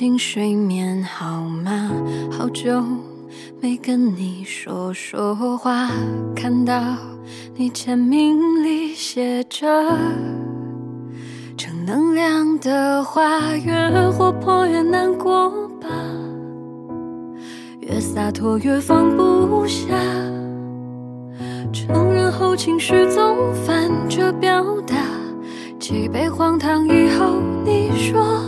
[0.00, 1.90] 近睡眠好吗？
[2.32, 2.82] 好久
[3.60, 5.90] 没跟你说说话，
[6.34, 6.96] 看到
[7.54, 9.68] 你签名里写着
[11.54, 15.88] 正能量的话，越活泼越难过吧，
[17.80, 19.84] 越洒脱越放不下，
[21.74, 24.96] 承认后情绪总反着表达。
[25.78, 28.42] 几杯荒唐以后，你说，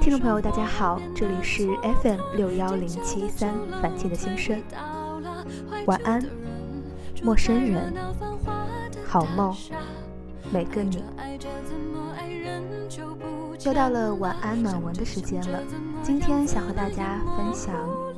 [0.00, 1.66] 听众朋友，大家好，这里是
[2.00, 4.62] FM 六幺零七三反季的心声，
[5.86, 6.24] 晚安，
[7.24, 7.92] 陌生人，
[9.04, 9.52] 好梦，
[10.52, 11.02] 每个你。
[13.64, 15.60] 又到了晚安暖文的时间了，
[16.04, 17.74] 今天想和大家分享。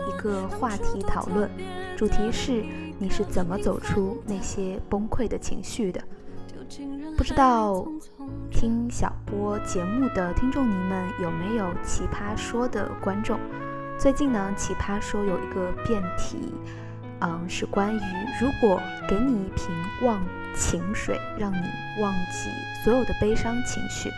[0.06, 1.48] 一个话题讨论，
[1.96, 2.62] 主题是
[2.98, 5.98] 你是怎么走出那些崩溃的情绪的？
[7.16, 7.86] 不知道
[8.50, 13.38] 听小波节目的听众你们有没有奇葩说的观众？
[13.98, 16.54] 最近呢，奇葩说有一个辩题，
[17.20, 18.00] 嗯，是关于
[18.40, 19.68] 如果给你一瓶
[20.04, 20.20] 忘
[20.54, 21.56] 情水，让你
[22.00, 22.50] 忘记
[22.84, 24.10] 所有的悲伤情绪，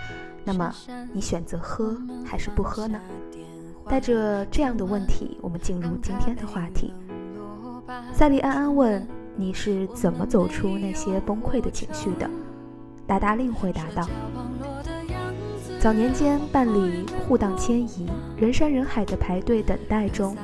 [0.45, 0.75] 那么
[1.13, 3.01] 你选择喝还是不喝呢？
[3.89, 6.93] 带着这样的问题，我们进入今天的话题。
[8.13, 9.05] 赛利安安问
[9.41, 12.29] ：“你是怎么走出那些崩溃的情绪的？”
[13.09, 14.07] 达达令回答道
[15.81, 20.37] ：“早年间办理护档迁移，人山人海的排队等待中，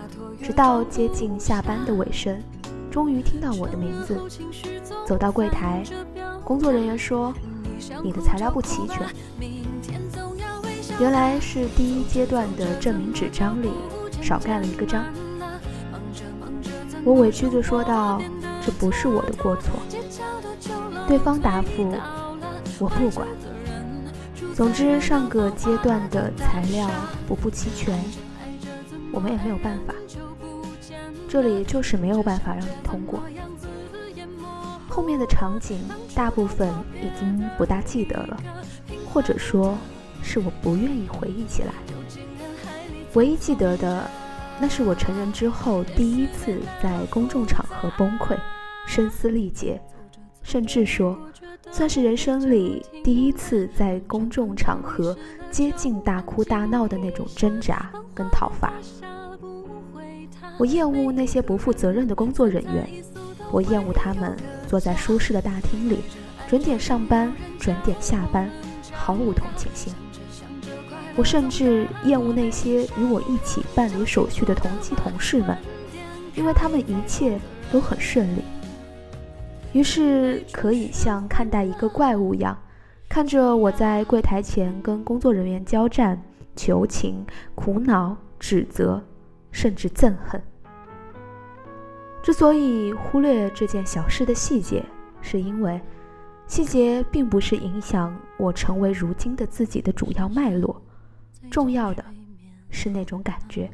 [0.42, 2.42] 直到接近下班的尾声，
[2.90, 4.18] 终于听到我的名字。
[5.06, 5.84] 走到柜台，
[6.42, 7.32] 工作人员说
[8.02, 9.06] ：‘你的材料不齐全。’”
[10.98, 13.70] 原来是第一阶段的证明纸张里
[14.22, 15.04] 少盖了一个章。
[17.04, 18.20] 我委屈地说道
[18.66, 19.80] ：“这不是我的过错。”
[21.08, 21.94] 对方答复
[22.78, 23.26] ：“我不管。”
[24.52, 26.90] 总之，上个阶段的材料
[27.28, 27.98] 不不齐全，
[29.12, 29.94] 我们也没有办法。
[31.28, 33.22] 这里就是没有办法让你通过。
[34.88, 35.78] 后面的场景
[36.14, 36.68] 大部分
[37.00, 38.36] 已经不大记得了，
[39.12, 39.74] 或者说。
[40.28, 41.72] 是我不愿意回忆起来，
[43.14, 44.10] 唯一记得的，
[44.58, 48.36] 那是我成人之后第一次在公众场合崩溃、
[48.86, 49.80] 声嘶力竭，
[50.42, 51.18] 甚至说，
[51.70, 55.16] 算是人生里第一次在公众场合
[55.50, 58.72] 接近大哭大闹的那种挣扎跟讨伐。
[60.58, 62.88] 我厌恶那些不负责任的工作人员，
[63.52, 64.34] 我厌恶他们
[64.66, 65.98] 坐在舒适的大厅里，
[66.48, 68.48] 准点上班、准点下班，
[68.92, 69.92] 毫无同情心。
[71.14, 75.56] 我甚至厌恶那些与我一起办理手续的同期同事们，
[76.34, 77.38] 因为他们一切
[77.70, 78.42] 都很顺利。
[79.72, 82.56] 于是可以像看待一个怪物一样，
[83.08, 86.22] 看着我在柜台前跟工作人员交战、
[86.54, 89.02] 求情、苦恼、指责，
[89.50, 90.42] 甚至憎恨。
[92.22, 94.84] 之所以忽略这件小事的细节，
[95.20, 95.80] 是因为
[96.46, 100.82] 细节并不是影响我成为如今的自己的主要脉络。
[101.50, 102.04] 重要的
[102.70, 103.70] 是那种感觉。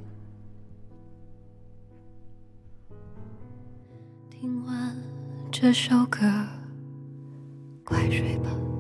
[4.30, 4.94] 听完
[5.52, 6.18] 这首歌，
[7.84, 8.71] 快睡吧。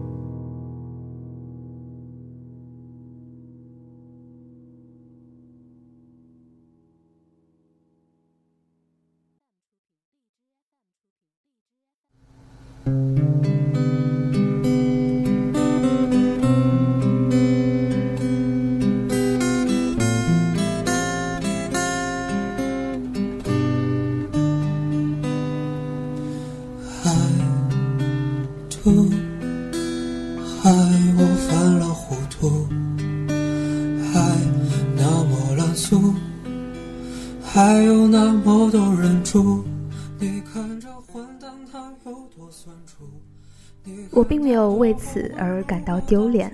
[44.10, 46.52] 我并没有为此而感到丢脸，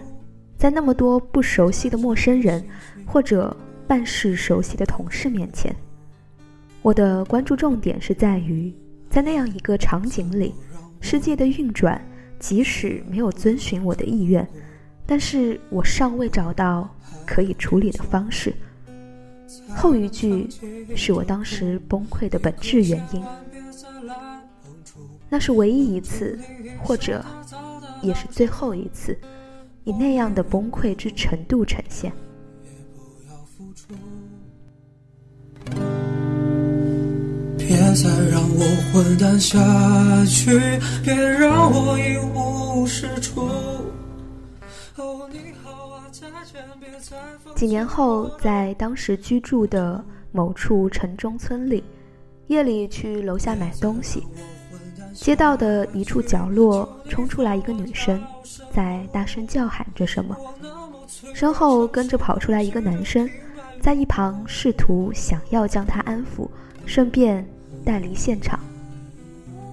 [0.58, 2.62] 在那么多不熟悉的陌生人
[3.06, 5.74] 或者办事熟悉的同事面前，
[6.82, 8.70] 我的关注重点是在于，
[9.08, 10.54] 在那样一个场景里，
[11.00, 11.98] 世界的运转
[12.38, 14.46] 即使没有遵循我的意愿，
[15.06, 16.88] 但是我尚未找到
[17.26, 18.54] 可以处理的方式。
[19.74, 20.48] 后一句
[20.94, 23.22] 是我当时崩溃的本质原因。
[25.28, 26.38] 那是唯一一次，
[26.82, 27.24] 或者
[28.02, 29.18] 也是最后一次，
[29.84, 32.12] 以那样的崩溃之程度呈现。
[37.68, 39.58] 别别再让我混蛋下
[40.24, 40.58] 去，
[41.04, 43.46] 别让我一无是处。
[47.54, 51.84] 几年后，在当时居住的某处城中村里，
[52.46, 54.26] 夜里去楼下买东西，
[55.12, 58.18] 街道的一处角落冲出来一个女生，
[58.72, 60.34] 在大声叫喊着什么，
[61.34, 63.28] 身后跟着跑出来一个男生，
[63.82, 66.48] 在一旁试图想要将她安抚，
[66.86, 67.46] 顺便
[67.88, 68.60] 带离现场。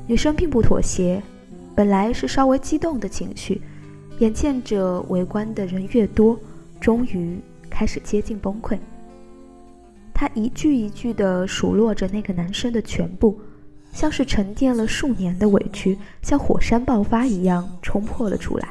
[0.08, 1.22] 女生并不妥协，
[1.76, 3.62] 本来是稍微激动的情绪，
[4.20, 6.40] 眼见着围观的人越多。
[6.80, 7.38] 终于
[7.70, 8.78] 开始接近崩溃。
[10.14, 13.38] 他一句一句地数落着那个男生的全部，
[13.92, 18.70] 像是沉淀了数年的委屈，像火山爆发一样冲破了出来。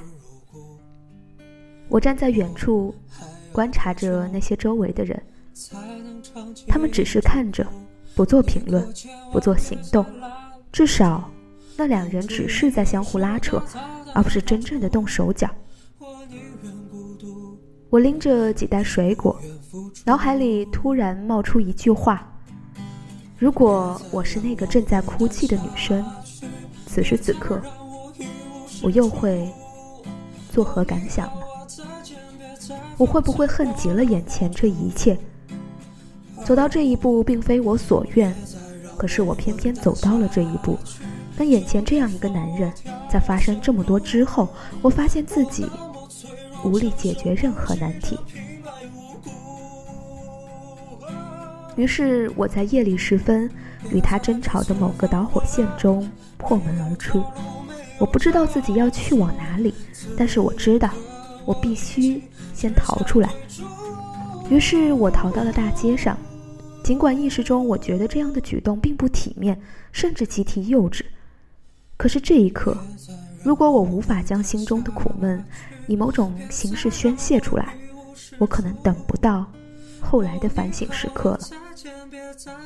[1.88, 2.94] 我站在远处，
[3.52, 5.22] 观察着那些周围的人，
[6.66, 7.66] 他们只是看着，
[8.14, 8.86] 不做评论，
[9.32, 10.04] 不做行动。
[10.72, 11.30] 至少，
[11.76, 13.62] 那两人只是在相互拉扯，
[14.14, 15.48] 而不是真正的动手脚。
[17.90, 19.36] 我拎着几袋水果，
[20.04, 22.26] 脑海里突然冒出一句话
[23.38, 26.04] ：“如果我是那个正在哭泣的女生，
[26.86, 27.60] 此时此刻，
[28.82, 29.48] 我又会
[30.50, 31.40] 作何感想呢？
[32.96, 35.16] 我会不会恨极了眼前这一切？
[36.44, 38.34] 走到这一步并非我所愿，
[38.96, 40.78] 可是我偏偏走到了这一步。
[41.36, 42.72] 跟眼前这样一个男人，
[43.10, 44.48] 在发生这么多之后，
[44.82, 45.66] 我发现自己……”
[46.64, 48.18] 无力解决任何难题，
[51.76, 53.50] 于是我在夜里时分
[53.90, 57.22] 与他争吵的某个导火线中破门而出。
[57.98, 59.74] 我不知道自己要去往哪里，
[60.16, 60.88] 但是我知道
[61.44, 62.22] 我必须
[62.54, 63.28] 先逃出来。
[64.48, 66.16] 于是我逃到了大街上，
[66.84, 69.58] 尽管意识中我觉得这样的举动并不体面，
[69.90, 71.00] 甚至极其幼稚。
[71.96, 72.76] 可是这一刻，
[73.42, 75.42] 如果我无法将心中的苦闷，
[75.86, 77.74] 以某种形式宣泄出来，
[78.38, 79.50] 我可能等不到
[79.98, 81.40] 后来的反省时刻了，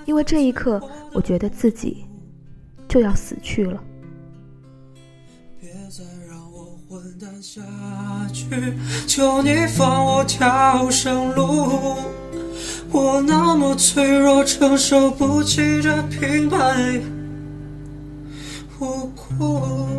[0.04, 0.82] 因为这一刻，
[1.12, 2.04] 我觉得自己
[2.88, 3.80] 就要死去了。
[7.40, 7.62] 下
[8.32, 8.46] 去，
[9.06, 11.94] 求你放我条生路。
[12.90, 16.58] 我那么脆弱，承受不起这平白
[18.80, 19.97] 无故。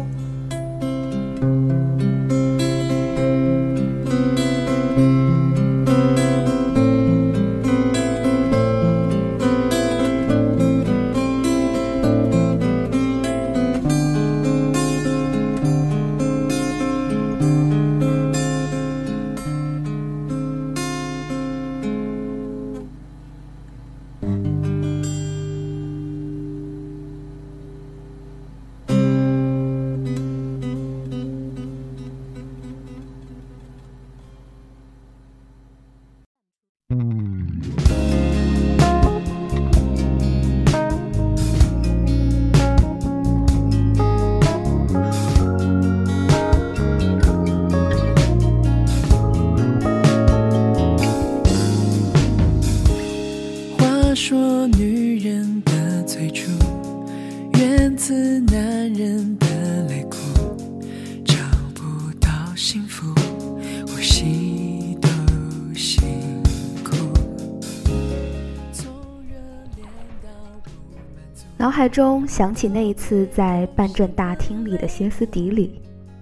[71.89, 75.81] 中想起那一次在办证大厅里的歇斯底里，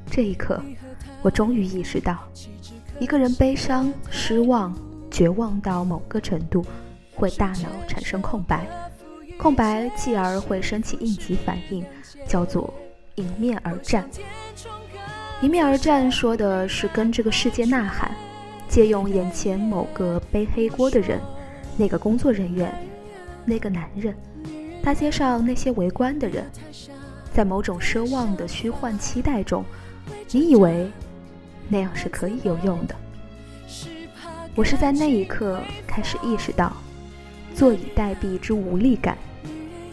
[0.10, 0.62] 这一刻，
[1.22, 2.18] 我终于意识到，
[3.00, 4.76] 一个人悲伤、失望、
[5.12, 6.66] 绝望到某个程度，
[7.16, 8.66] 会大脑产生空白，
[9.38, 11.86] 空白继而会升起应急反应，
[12.28, 12.74] 叫做
[13.16, 14.10] 迎面而战。
[15.42, 18.12] 迎面而战说的是跟这个世界呐喊，
[18.68, 21.20] 借用眼前某个背黑锅的人，
[21.78, 22.74] 那个工作人员，
[23.46, 24.16] 那个男人。
[24.88, 26.50] 大街上那些围观的人，
[27.34, 29.66] 在某种奢望的虚幻期待中，
[30.32, 30.90] 你以为
[31.68, 32.96] 那样是可以有用的。
[34.56, 36.72] 我是在那一刻开始意识到
[37.54, 39.18] 坐以待毙之无力感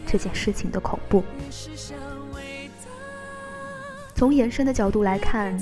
[0.06, 1.24] 这件事情的恐怖。
[4.14, 5.60] 从延伸的角度来看，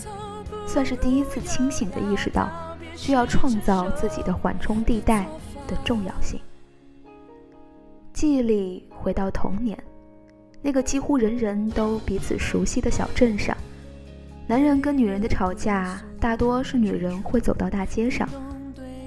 [0.66, 2.50] 算是第一次清醒的意识到
[2.94, 5.26] 需要创造自己的缓冲地带
[5.66, 6.38] 的重要性。
[8.22, 9.76] 记忆里回到童年，
[10.62, 13.56] 那个几乎人人都彼此熟悉的小镇上，
[14.46, 18.28] 男人跟女人的吵架，大多是女人会走到大街上，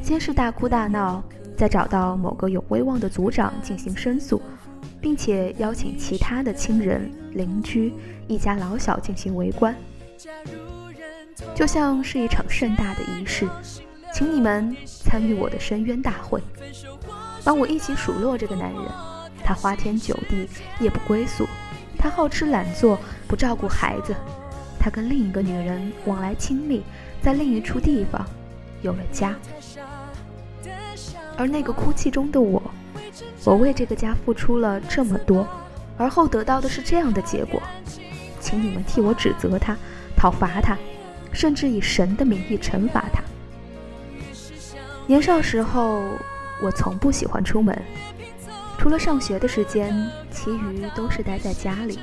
[0.01, 1.23] 先是大哭大闹，
[1.55, 4.41] 再找到某个有威望的族长进行申诉，
[4.99, 7.93] 并且邀请其他的亲人、邻居、
[8.27, 9.73] 一家老小进行围观，
[11.55, 13.47] 就像是一场盛大的仪式，
[14.13, 16.41] 请你们参与我的深渊大会，
[17.45, 18.81] 帮我一起数落这个男人。
[19.41, 20.49] 他花天酒地，
[20.79, 21.45] 夜不归宿；
[21.97, 24.13] 他好吃懒做，不照顾孩子；
[24.79, 26.83] 他跟另一个女人往来亲密，
[27.21, 28.25] 在另一处地方
[28.81, 29.35] 有了家。
[31.37, 32.61] 而那个哭泣中的我。
[33.43, 35.47] 我为这个家付出了这么多，
[35.97, 37.61] 而后得到的是这样的结果，
[38.39, 39.77] 请你们替我指责他、
[40.17, 40.75] 讨伐他，
[41.31, 43.21] 甚至以神的名义惩罚他。
[45.05, 46.01] 年少时候，
[46.61, 47.79] 我从不喜欢出门，
[48.77, 49.93] 除了上学的时间，
[50.31, 51.99] 其余都是待在家里。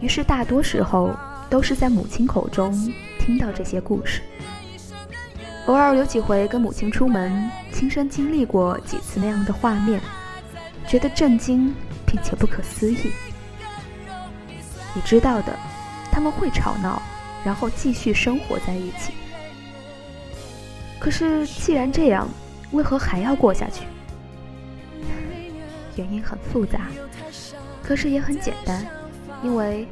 [0.00, 1.14] 于是大多时候
[1.48, 2.72] 都是在母亲口中
[3.18, 4.20] 听到这些故事。
[5.66, 10.00] 偶尔有几回跟母亲出门，亲身经历过几次那样的画面。
[10.88, 11.72] 觉得震惊
[12.04, 13.12] 并且不可思议。
[14.92, 15.56] 你知道的，
[16.10, 17.00] 他们会吵闹，
[17.44, 19.12] 然后继续生活在一起。
[20.98, 22.28] 可是既然这样，
[22.72, 23.86] 为何还要过下去？
[25.96, 26.88] 原因很复杂，
[27.82, 28.86] 可是也很简单，
[29.42, 29.86] 因为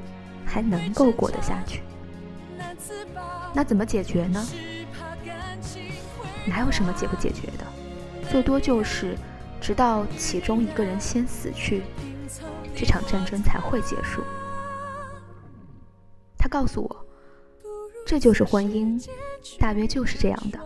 [0.44, 1.82] 还能够过得下去。
[3.54, 4.46] 那怎么解决呢？
[6.46, 7.64] 哪有什么解不解决的？
[8.30, 9.16] 最多就是。
[9.62, 11.82] 直到其中一个人先死去，
[12.74, 14.22] 这场战争才会结束。
[16.38, 17.06] 他告诉我，
[18.06, 18.98] 这就是婚姻，
[19.58, 20.58] 大约就是这样的。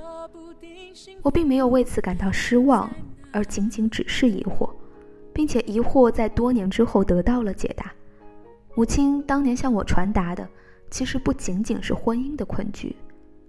[1.23, 2.91] 我并没有为此感到失望，
[3.33, 4.71] 而仅仅只是疑惑，
[5.33, 7.93] 并且疑惑在多年之后得到了解答。
[8.75, 10.49] 母亲当年向我传达的，
[10.91, 12.95] 其实不仅仅是婚姻的困局，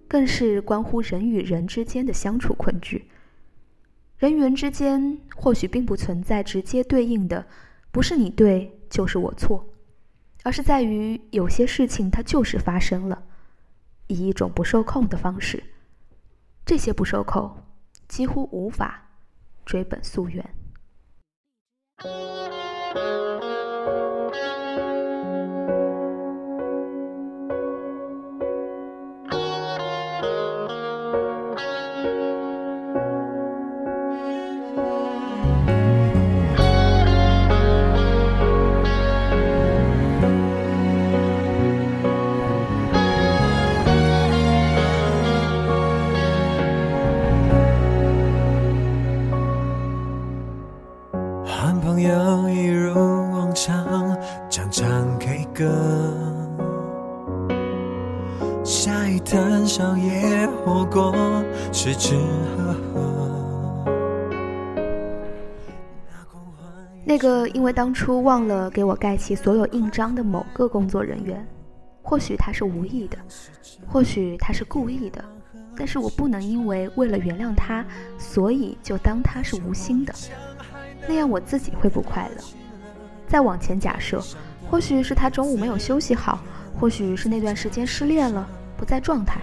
[0.07, 3.03] 更是关乎人与人之间的相处困局。
[4.17, 7.45] 人与人之间或许并不存在直接对应的，
[7.91, 9.65] 不是你对就是我错，
[10.43, 13.23] 而是在于有些事情它就是发生了，
[14.07, 15.61] 以一种不受控的方式，
[16.65, 17.55] 这些不收口
[18.07, 18.99] 几乎无法
[19.65, 20.43] 追本溯源。
[67.55, 71.47] 因为当初忘了给我盖起所有印章的某个工作人员，
[72.01, 73.17] 或许他是无意的，
[73.87, 75.23] 或许他是故意的，
[75.73, 77.85] 但是我不能因为为了原谅他，
[78.17, 80.13] 所以就当他是无心的，
[81.07, 82.43] 那样我自己会不快乐。
[83.25, 84.21] 再往前假设，
[84.69, 86.39] 或许是他中午没有休息好，
[86.77, 88.45] 或许是那段时间失恋了，
[88.75, 89.39] 不在状态，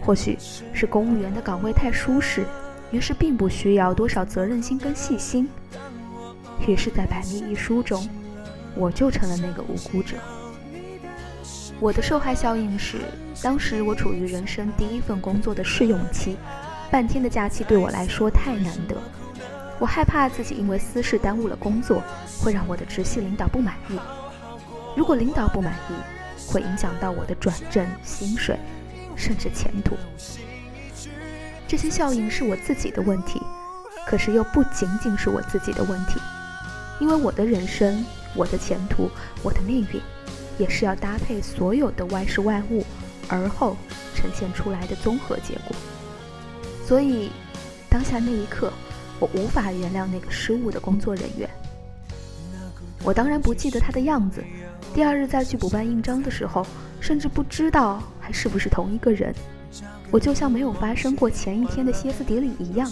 [0.00, 0.36] 或许
[0.72, 2.44] 是公务员的岗位太舒适，
[2.90, 5.48] 于是并不需要多少责任心跟细心。
[6.60, 8.08] 于是，在百密一疏中，
[8.74, 10.16] 我就成了那个无辜者。
[11.80, 12.98] 我的受害效应是，
[13.42, 16.36] 当时我处于人生第一份工作的试用期，
[16.90, 18.96] 半天的假期对我来说太难得。
[19.80, 22.00] 我害怕自己因为私事耽误了工作，
[22.40, 23.98] 会让我的直系领导不满意。
[24.96, 25.94] 如果领导不满意，
[26.46, 28.56] 会影响到我的转正、薪水，
[29.16, 29.96] 甚至前途。
[31.66, 33.40] 这些效应是我自己的问题，
[34.06, 36.20] 可是又不仅仅是我自己的问题。
[37.00, 39.10] 因为我的人生、我的前途、
[39.42, 40.00] 我的命运，
[40.58, 42.84] 也是要搭配所有的万事万物，
[43.28, 43.76] 而后
[44.14, 45.76] 呈现出来的综合结果。
[46.86, 47.30] 所以，
[47.88, 48.72] 当下那一刻，
[49.18, 51.48] 我无法原谅那个失误的工作人员。
[53.04, 54.44] 我当然不记得他的样子，
[54.94, 56.64] 第二日再去补办印章的时候，
[57.00, 59.34] 甚至不知道还是不是同一个人。
[60.10, 62.88] 我就像没有发生过前一天的歇斯底里一样，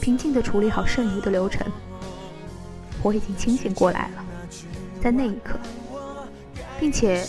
[0.00, 1.64] 平静地处理好剩余的流程。
[3.02, 4.24] 我已经清醒过来了，
[5.02, 5.58] 在那一刻，
[6.78, 7.26] 并且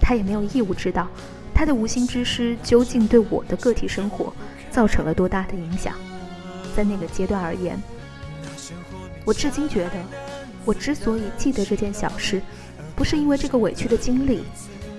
[0.00, 1.06] 他也没有义务知道
[1.54, 4.32] 他的无心之失究竟对我的个体生活
[4.70, 5.94] 造成了多大的影响。
[6.74, 7.80] 在那个阶段而言，
[9.24, 9.92] 我至今觉得，
[10.64, 12.40] 我之所以记得这件小事，
[12.96, 14.44] 不是因为这个委屈的经历，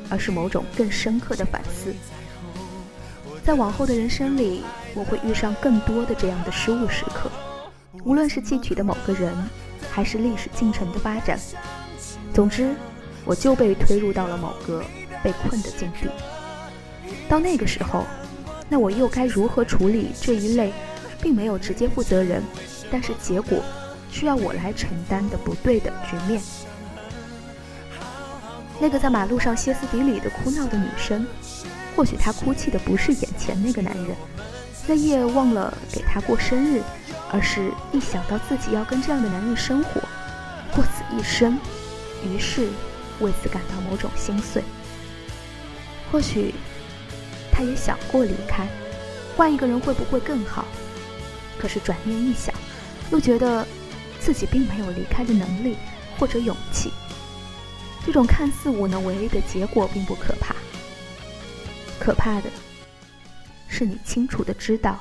[0.10, 1.93] 而是某种更深刻的反思。
[3.43, 7.31] 在往后的人生里，我会遇上更多的这样的失误时刻，
[8.03, 9.33] 无论是记取的某个人。
[9.91, 11.38] 还是历史进程的发展。
[12.33, 12.74] 总之，
[13.25, 14.83] 我就被推入到了某个
[15.21, 16.10] 被困的境地。
[17.27, 18.05] 到那个时候，
[18.69, 20.71] 那我又该如何处理这一类
[21.21, 22.41] 并没有直接负责人，
[22.89, 23.62] 但是结果
[24.10, 26.41] 需要我来承担的不对的局面？
[28.79, 31.27] 那个在马路上歇斯底里的哭闹的女生，
[31.95, 34.07] 或许她哭泣的不是眼前那个男人，
[34.88, 36.81] 那夜忘了给他过生日，
[37.32, 40.02] 而是一想到自己要跟这样的男人生活，
[40.74, 41.58] 过此一生。
[42.24, 42.70] 于是，
[43.22, 44.62] 为此感到某种心碎。
[46.12, 46.54] 或许，
[47.52, 48.68] 他也想过离开，
[49.36, 50.66] 换一个人会不会更好？
[51.58, 52.54] 可是转念一想，
[53.12, 53.66] 又觉得
[54.20, 55.78] 自己并没有离开的能力
[56.20, 56.92] 或者勇气。
[58.06, 60.56] 这种看似无能为力的结果并不可怕，
[62.00, 62.50] 可怕的
[63.68, 65.00] 是你清楚的知道，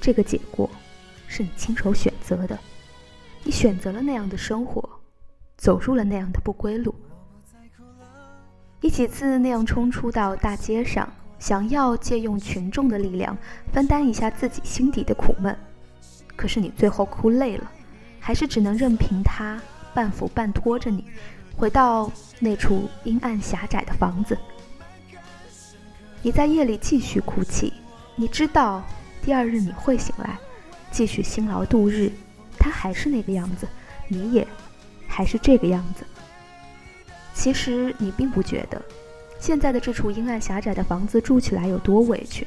[0.00, 0.68] 这个结果
[1.32, 2.58] 是你亲手选择的，
[3.42, 4.86] 你选择了那样的生活。
[5.56, 6.92] 走入了那样的不归路，
[8.80, 11.08] 你几次那样冲出到大街上，
[11.38, 13.38] 想要借用群众的力量
[13.72, 15.56] 分担一下自己心底的苦闷，
[16.34, 17.70] 可是你最后哭累了，
[18.18, 19.62] 还是只能任凭他
[19.94, 21.04] 半扶半拖着你
[21.56, 22.10] 回到
[22.40, 24.36] 那处阴暗狭窄的房子。
[26.22, 27.72] 你在夜里继续哭泣，
[28.16, 28.82] 你知道
[29.22, 30.36] 第二日你会醒来，
[30.92, 32.12] 继续辛劳度日，
[32.56, 33.66] 他还是那个样子，
[34.06, 34.46] 你也。
[35.14, 36.06] 还是这个样子。
[37.34, 38.80] 其实你并不觉得，
[39.38, 42.46] 现在的这处阴暗狭窄的房子住起来有多委屈。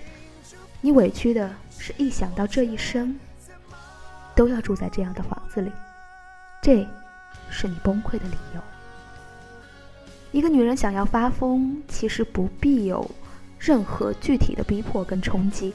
[0.82, 3.16] 你委屈的是一想到这一生
[4.36, 5.72] 都要住在这样的房子里，
[6.60, 6.88] 这
[7.52, 8.62] 是你崩溃的理由。
[10.32, 13.08] 一个女人想要发疯，其实不必有
[13.60, 15.72] 任何具体的逼迫跟冲击，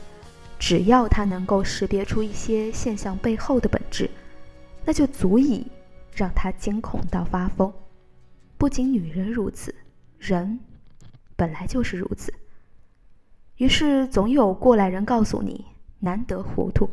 [0.61, 4.09] 只要他能够识别出一些现象背后的本质，
[4.85, 5.67] 那就足以。
[6.13, 7.73] 让他惊恐到发疯。
[8.59, 9.75] 不仅女人如此，
[10.19, 10.59] 人
[11.37, 12.35] 本来就是如此。
[13.57, 15.65] 于是总有过来人告诉你：
[16.01, 16.91] 难得糊涂。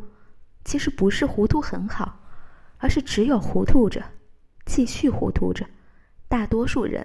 [0.64, 2.20] 其实不是糊涂很好，
[2.78, 4.02] 而是只有糊涂着，
[4.64, 5.66] 继续糊涂着，
[6.28, 7.04] 大多数人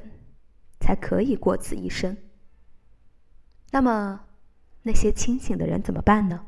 [0.79, 2.15] 才可以过此一生。
[3.71, 4.21] 那么，
[4.83, 6.45] 那些清醒的人怎么办呢？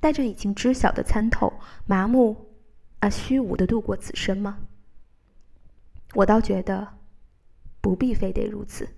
[0.00, 1.52] 带着已经知晓的参透，
[1.86, 2.36] 麻木
[3.00, 4.58] 啊虚无的度过此生吗？
[6.14, 6.88] 我倒觉得，
[7.80, 8.88] 不必非得如此。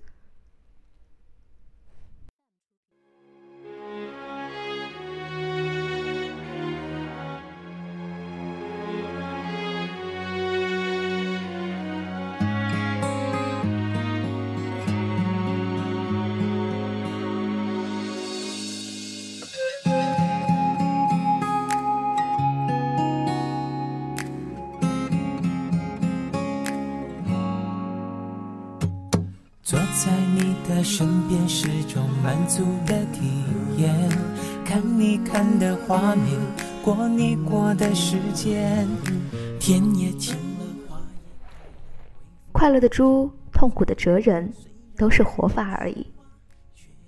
[30.35, 33.45] 你的身边是种满足的体
[33.77, 34.09] 验，
[34.65, 36.39] 看你看的画面，
[36.85, 38.89] 过你过的时间，
[39.59, 40.37] 天也晴
[40.89, 41.01] 了。
[42.53, 44.53] 快乐的猪，痛苦的哲人，
[44.97, 46.07] 都是活法而已。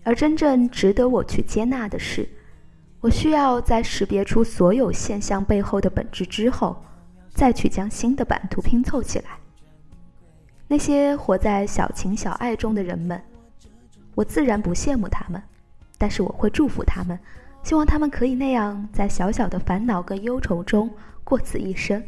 [0.03, 2.29] 而真正值得我去接纳的是，
[3.01, 6.77] 我需要在识别出所有现象背后的本质之后，
[7.33, 9.39] 再去将新的版图拼凑起来。
[10.73, 13.23] 那些活在小情小爱中的人们，
[14.15, 15.43] 我自然不羡慕他们，
[15.99, 17.19] 但是我会祝福他们，
[17.63, 20.89] 希望他们可以那样在小小的烦恼跟忧愁中
[21.25, 22.03] 过此一生。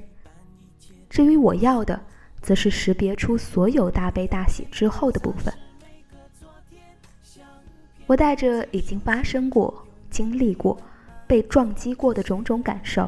[1.11, 2.01] 至于我要的，
[2.41, 5.53] 则是识别出所有大悲大喜之后的部分。
[8.07, 10.75] 我带着已经发生过、经历过、
[11.27, 13.07] 被撞击过的种种感受，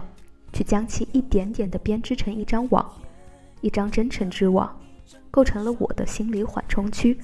[0.53, 2.87] 去将其一点点的编织成一张网，
[3.63, 4.71] 一张真诚之网。
[5.37, 7.19] 构成了我的心理缓冲区，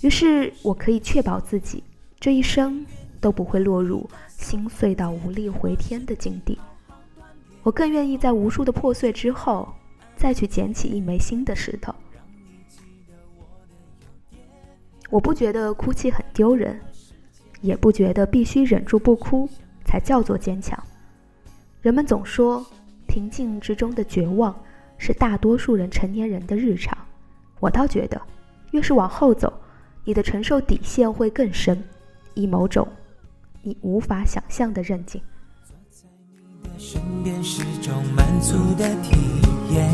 [0.00, 1.84] 于是我可以确保自己
[2.18, 2.84] 这一生
[3.20, 6.58] 都不会落入心碎到无力回天的境地。
[7.62, 9.72] 我更愿意在无数的破碎之后，
[10.16, 11.94] 再去捡起一枚新的石头。
[15.10, 16.80] 我不觉得哭泣很丢人，
[17.60, 19.48] 也不觉得必须忍住不哭
[19.84, 20.76] 才叫做坚强。
[21.82, 22.66] 人们总说，
[23.06, 24.60] 平静之中的绝望。
[25.02, 26.94] 是大多数人成年人的日常，
[27.58, 28.20] 我倒觉得，
[28.72, 29.50] 越是往后走，
[30.04, 31.82] 你的承受底线会更深，
[32.34, 32.86] 以某种
[33.62, 35.18] 你无法想象的韧劲。
[36.76, 39.16] 身边是种满足的体
[39.72, 39.90] 验，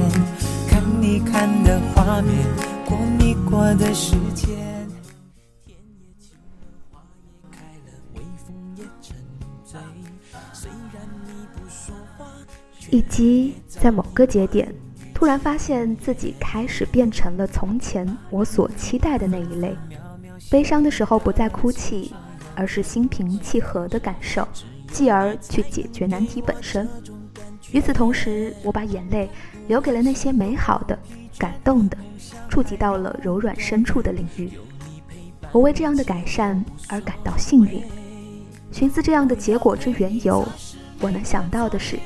[0.68, 2.44] 看你看的画面，
[2.84, 4.56] 过你过的时间。
[12.90, 13.54] 以及。
[13.68, 14.74] 在某个节点，
[15.16, 19.74] 突然发现自己开始变成了从前我所期待的那一类。
[20.50, 22.12] 悲伤的时候不再哭泣，
[22.54, 24.46] 而是心平气和的感受，
[24.92, 26.86] 继而去解决难题本身。
[27.72, 29.26] 与此同时，我把眼泪
[29.68, 30.98] 留给了那些美好的、
[31.38, 31.96] 感动的，
[32.50, 34.50] 触及到了柔软深处的领域。
[35.50, 37.82] 我为这样的改善而感到幸运。
[38.70, 40.46] 寻思这样的结果之缘由，
[41.00, 41.98] 我能想到的是，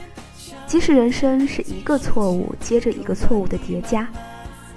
[0.70, 4.08] 即使人生是一个错误接着一个错误的叠加，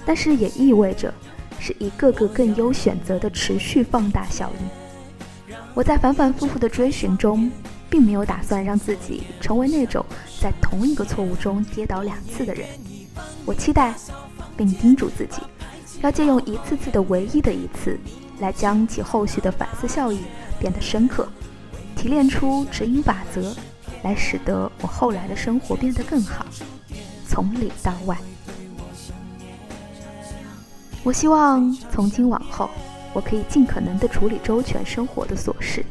[0.04, 1.14] 但是也意味着
[1.60, 5.56] 是一个个更优选择的持续放大效应。
[5.72, 7.48] 我在反反复复的追寻中，
[7.88, 10.04] 并没有打算让自己成为那种
[10.40, 12.66] 在同一个错误中跌倒两次的人。
[13.44, 13.94] 我期待，
[14.56, 15.42] 并叮嘱自己，
[16.02, 17.96] 要借用一次次的唯一的一次，
[18.40, 20.18] 来将其后续的反思效应
[20.58, 21.28] 变得深刻。
[21.94, 23.54] 提炼出指引法则，
[24.04, 26.46] 来使得我后来的生活变得更好，
[27.26, 28.16] 从里到外。
[31.02, 32.70] 我希望从今往后，
[33.12, 35.84] 我可以尽可能的处理周全生活的琐事，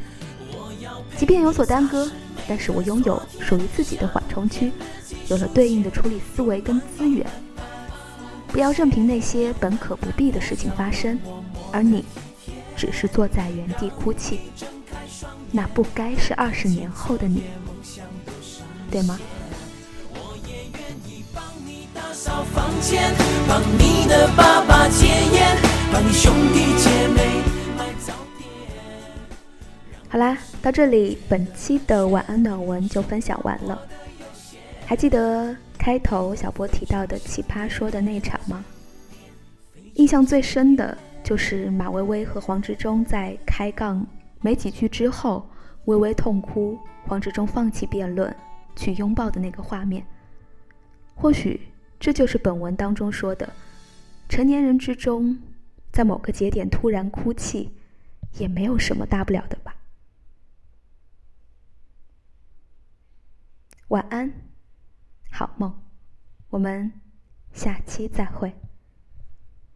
[1.16, 2.10] 即便有所耽搁，
[2.48, 4.72] 但是我拥有属于自己的缓冲区，
[5.28, 7.26] 有了对应的处理思维跟资源。
[8.48, 11.18] 不要任凭那些本可不必的事情发生，
[11.72, 12.04] 而你
[12.76, 14.38] 只是坐在原地哭泣。
[15.50, 17.44] 那不该是二十年后的你，
[18.94, 19.18] 对吗？
[30.08, 33.82] 好啦，到这里，本期的晚安暖文就分享完了。
[34.86, 38.64] 还记得开头小波提到的奇葩说的那场吗？
[39.94, 44.06] 印象最深的就是马薇薇和黄执中在开杠。
[44.40, 45.44] 没几句之后，
[45.86, 46.78] 微微痛哭，
[47.08, 48.32] 黄执中放弃辩论，
[48.76, 50.06] 去拥抱的那个画面。
[51.14, 51.60] 或许
[52.00, 53.52] 这就是本文当中说的，
[54.28, 55.38] 成年人之中，
[55.92, 57.72] 在某个节点突然哭泣，
[58.38, 59.76] 也没有什么大不了的吧。
[63.88, 64.32] 晚安，
[65.30, 65.72] 好梦，
[66.48, 66.90] 我们
[67.52, 68.52] 下期再会。